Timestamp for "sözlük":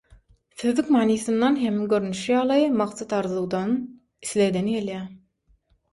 0.61-0.87